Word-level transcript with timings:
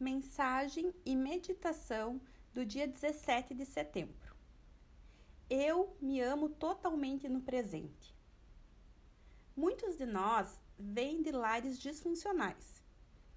Mensagem 0.00 0.94
e 1.04 1.14
meditação 1.14 2.22
do 2.54 2.64
dia 2.64 2.88
17 2.88 3.52
de 3.52 3.66
setembro. 3.66 4.34
Eu 5.50 5.94
me 6.00 6.22
amo 6.22 6.48
totalmente 6.48 7.28
no 7.28 7.42
presente. 7.42 8.16
Muitos 9.54 9.98
de 9.98 10.06
nós 10.06 10.58
vêm 10.78 11.20
de 11.20 11.30
lares 11.30 11.78
disfuncionais. 11.78 12.82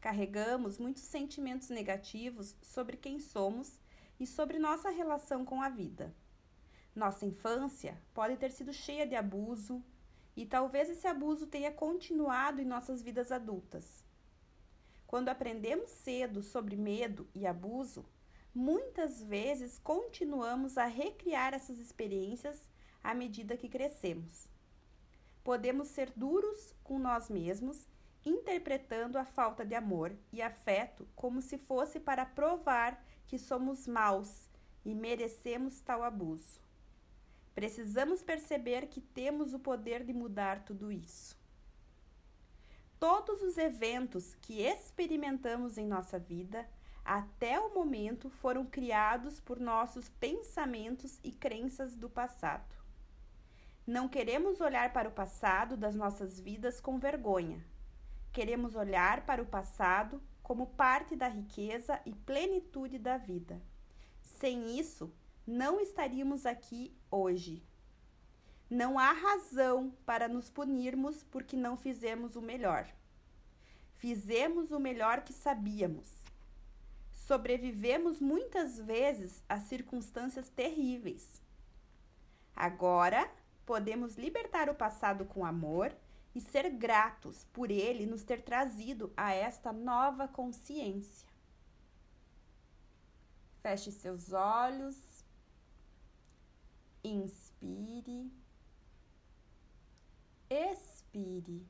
Carregamos 0.00 0.78
muitos 0.78 1.02
sentimentos 1.02 1.68
negativos 1.68 2.54
sobre 2.62 2.96
quem 2.96 3.18
somos 3.18 3.80
e 4.20 4.24
sobre 4.24 4.60
nossa 4.60 4.88
relação 4.88 5.44
com 5.44 5.60
a 5.60 5.68
vida. 5.68 6.14
Nossa 6.94 7.26
infância 7.26 8.00
pode 8.14 8.36
ter 8.36 8.52
sido 8.52 8.72
cheia 8.72 9.04
de 9.04 9.16
abuso 9.16 9.82
e 10.36 10.46
talvez 10.46 10.88
esse 10.88 11.08
abuso 11.08 11.44
tenha 11.44 11.72
continuado 11.72 12.60
em 12.60 12.64
nossas 12.64 13.02
vidas 13.02 13.32
adultas. 13.32 14.01
Quando 15.12 15.28
aprendemos 15.28 15.90
cedo 15.90 16.42
sobre 16.42 16.74
medo 16.74 17.28
e 17.34 17.46
abuso, 17.46 18.02
muitas 18.54 19.22
vezes 19.22 19.78
continuamos 19.78 20.78
a 20.78 20.86
recriar 20.86 21.52
essas 21.52 21.78
experiências 21.78 22.58
à 23.04 23.12
medida 23.12 23.54
que 23.54 23.68
crescemos. 23.68 24.48
Podemos 25.44 25.88
ser 25.88 26.10
duros 26.16 26.74
com 26.82 26.98
nós 26.98 27.28
mesmos, 27.28 27.86
interpretando 28.24 29.18
a 29.18 29.26
falta 29.26 29.66
de 29.66 29.74
amor 29.74 30.16
e 30.32 30.40
afeto 30.40 31.06
como 31.14 31.42
se 31.42 31.58
fosse 31.58 32.00
para 32.00 32.24
provar 32.24 33.04
que 33.26 33.38
somos 33.38 33.86
maus 33.86 34.48
e 34.82 34.94
merecemos 34.94 35.78
tal 35.82 36.02
abuso. 36.02 36.58
Precisamos 37.54 38.22
perceber 38.22 38.86
que 38.86 39.02
temos 39.02 39.52
o 39.52 39.58
poder 39.58 40.04
de 40.04 40.14
mudar 40.14 40.64
tudo 40.64 40.90
isso. 40.90 41.41
Todos 43.02 43.42
os 43.42 43.58
eventos 43.58 44.36
que 44.36 44.62
experimentamos 44.62 45.76
em 45.76 45.84
nossa 45.84 46.20
vida, 46.20 46.64
até 47.04 47.58
o 47.58 47.74
momento, 47.74 48.30
foram 48.30 48.64
criados 48.64 49.40
por 49.40 49.58
nossos 49.58 50.08
pensamentos 50.08 51.18
e 51.24 51.32
crenças 51.32 51.96
do 51.96 52.08
passado. 52.08 52.76
Não 53.84 54.08
queremos 54.08 54.60
olhar 54.60 54.92
para 54.92 55.08
o 55.08 55.12
passado 55.12 55.76
das 55.76 55.96
nossas 55.96 56.38
vidas 56.38 56.80
com 56.80 57.00
vergonha. 57.00 57.66
Queremos 58.32 58.76
olhar 58.76 59.26
para 59.26 59.42
o 59.42 59.46
passado 59.46 60.22
como 60.40 60.68
parte 60.68 61.16
da 61.16 61.26
riqueza 61.26 62.00
e 62.06 62.14
plenitude 62.14 63.00
da 63.00 63.16
vida. 63.16 63.60
Sem 64.20 64.78
isso, 64.78 65.12
não 65.44 65.80
estaríamos 65.80 66.46
aqui 66.46 66.96
hoje. 67.10 67.66
Não 68.72 68.98
há 68.98 69.12
razão 69.12 69.92
para 70.06 70.26
nos 70.26 70.48
punirmos 70.48 71.22
porque 71.24 71.58
não 71.58 71.76
fizemos 71.76 72.36
o 72.36 72.40
melhor. 72.40 72.88
Fizemos 73.96 74.70
o 74.70 74.80
melhor 74.80 75.20
que 75.20 75.32
sabíamos. 75.34 76.08
Sobrevivemos 77.10 78.18
muitas 78.18 78.78
vezes 78.78 79.44
a 79.46 79.60
circunstâncias 79.60 80.48
terríveis. 80.48 81.42
Agora 82.56 83.30
podemos 83.66 84.14
libertar 84.14 84.70
o 84.70 84.74
passado 84.74 85.26
com 85.26 85.44
amor 85.44 85.94
e 86.34 86.40
ser 86.40 86.70
gratos 86.70 87.44
por 87.52 87.70
ele 87.70 88.06
nos 88.06 88.24
ter 88.24 88.40
trazido 88.40 89.12
a 89.14 89.34
esta 89.34 89.70
nova 89.70 90.26
consciência. 90.26 91.28
Feche 93.60 93.92
seus 93.92 94.32
olhos, 94.32 94.96
inspire 97.04 98.32
expire. 100.52 101.66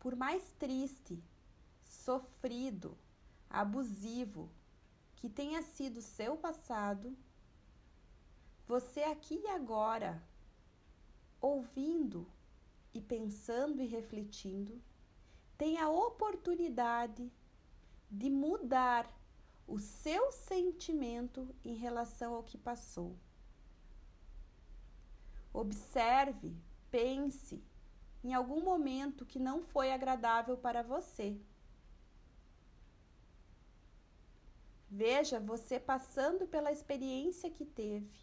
Por 0.00 0.16
mais 0.16 0.42
triste, 0.58 1.22
sofrido, 1.84 2.98
abusivo 3.48 4.50
que 5.16 5.28
tenha 5.28 5.62
sido 5.62 6.02
seu 6.02 6.36
passado, 6.36 7.16
você 8.66 9.04
aqui 9.04 9.40
e 9.44 9.46
agora, 9.46 10.20
ouvindo 11.40 12.26
e 12.92 13.00
pensando 13.00 13.80
e 13.80 13.86
refletindo, 13.86 14.82
tem 15.56 15.78
a 15.78 15.88
oportunidade 15.88 17.30
de 18.10 18.28
mudar 18.28 19.08
o 19.66 19.78
seu 19.78 20.32
sentimento 20.32 21.48
em 21.64 21.74
relação 21.74 22.34
ao 22.34 22.42
que 22.42 22.58
passou. 22.58 23.16
Observe, 25.52 26.56
pense 26.90 27.62
em 28.24 28.32
algum 28.32 28.62
momento 28.62 29.26
que 29.26 29.38
não 29.38 29.62
foi 29.62 29.92
agradável 29.92 30.56
para 30.56 30.82
você. 30.82 31.36
Veja 34.88 35.40
você 35.40 35.80
passando 35.80 36.46
pela 36.46 36.70
experiência 36.70 37.50
que 37.50 37.64
teve. 37.64 38.20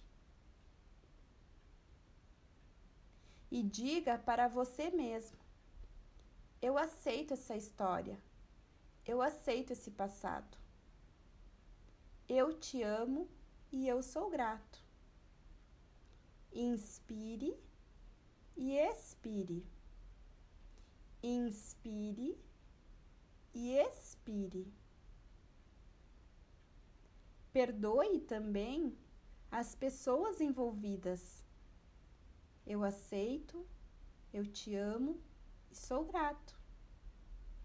E 3.51 3.63
diga 3.63 4.17
para 4.19 4.47
você 4.47 4.89
mesmo: 4.91 5.37
Eu 6.61 6.77
aceito 6.77 7.33
essa 7.33 7.55
história. 7.55 8.17
Eu 9.05 9.21
aceito 9.21 9.71
esse 9.73 9.89
passado. 9.89 10.57
Eu 12.27 12.53
te 12.53 12.83
amo 12.83 13.27
e 13.71 13.87
eu 13.87 14.03
sou 14.03 14.29
grato. 14.29 14.88
Inspire 16.51 17.55
e 18.55 18.77
expire. 18.77 19.65
Inspire 21.21 22.37
e 23.53 23.73
expire. 23.73 24.73
Perdoe 27.51 28.19
também 28.19 28.97
as 29.51 29.75
pessoas 29.75 30.39
envolvidas. 30.39 31.43
Eu 32.65 32.83
aceito, 32.83 33.65
eu 34.31 34.45
te 34.45 34.75
amo 34.75 35.19
e 35.71 35.75
sou 35.75 36.05
grato. 36.05 36.57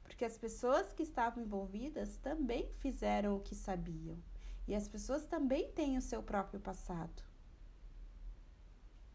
Porque 0.02 0.24
as 0.24 0.38
pessoas 0.38 0.92
que 0.92 1.02
estavam 1.02 1.42
envolvidas 1.42 2.16
também 2.18 2.72
fizeram 2.78 3.36
o 3.36 3.40
que 3.40 3.54
sabiam. 3.54 4.22
E 4.66 4.74
as 4.74 4.88
pessoas 4.88 5.26
também 5.26 5.70
têm 5.72 5.96
o 5.98 6.02
seu 6.02 6.22
próprio 6.22 6.60
passado. 6.60 7.22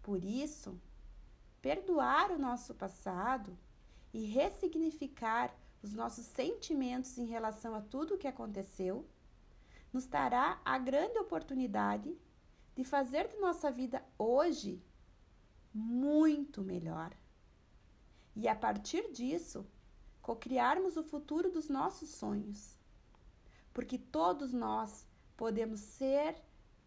Por 0.10 0.24
isso, 0.24 0.76
perdoar 1.62 2.32
o 2.32 2.40
nosso 2.40 2.74
passado 2.74 3.56
e 4.12 4.26
ressignificar 4.26 5.56
os 5.84 5.94
nossos 5.94 6.26
sentimentos 6.26 7.16
em 7.20 7.26
relação 7.26 7.76
a 7.76 7.82
tudo 7.82 8.16
o 8.16 8.18
que 8.18 8.28
aconteceu, 8.28 9.08
nos 9.94 10.08
dará 10.08 10.60
a 10.66 10.80
grande 10.80 11.20
oportunidade 11.20 12.18
de 12.76 12.84
fazer 12.84 13.28
de 13.28 13.38
nossa 13.38 13.72
vida 13.72 14.04
hoje 14.18 14.84
muito 15.72 16.64
melhor. 16.64 17.16
E 18.36 18.48
a 18.48 18.56
partir 18.56 19.12
disso, 19.12 19.64
cocriarmos 20.24 20.98
o 20.98 21.04
futuro 21.04 21.52
dos 21.52 21.70
nossos 21.70 22.10
sonhos. 22.10 22.76
Porque 23.72 24.00
todos 24.00 24.54
nós 24.54 25.06
podemos 25.38 25.82
ser, 25.82 26.36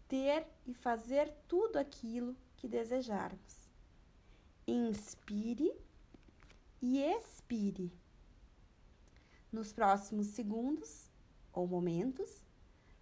ter 0.09 0.45
e 0.67 0.75
fazer 0.75 1.33
tudo 1.47 1.77
aquilo 1.77 2.37
que 2.63 2.69
desejarmos. 2.69 3.73
Inspire 4.65 5.77
e 6.81 7.03
expire. 7.03 7.93
Nos 9.51 9.73
próximos 9.73 10.29
segundos 10.29 11.11
ou 11.53 11.67
momentos, 11.67 12.45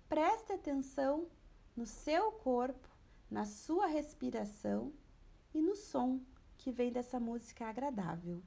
preste 0.09 0.55
atenção 0.55 1.29
no 1.77 1.85
seu 1.85 2.33
corpo, 2.33 2.89
na 3.31 3.45
sua 3.45 3.87
respiração 3.87 4.95
e 5.53 5.61
no 5.61 5.77
som 5.77 6.23
que 6.57 6.73
vem 6.73 6.91
dessa 6.91 7.21
música 7.21 7.67
agradável. 7.67 8.43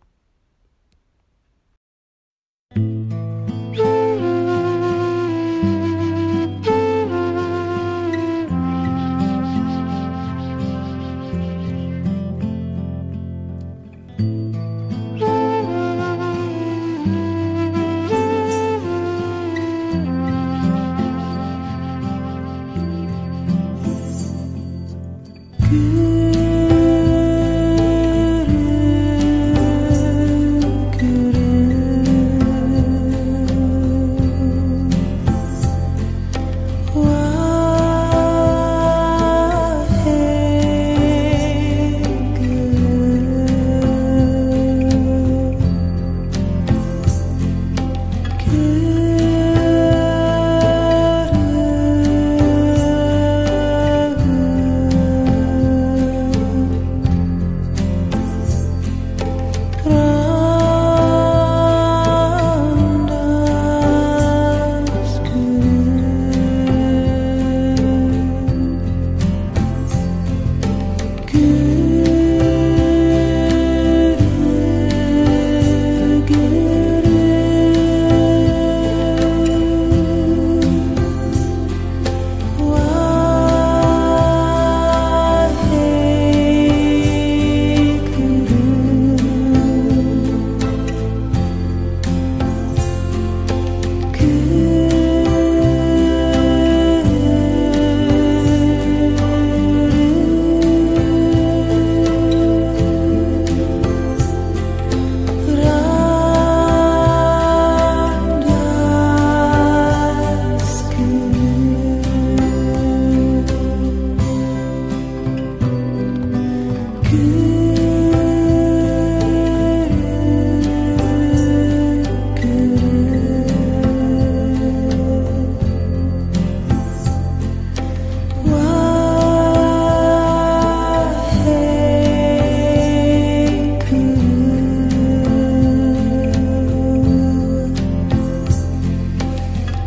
you. 48.53 48.92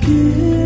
别 0.07 0.66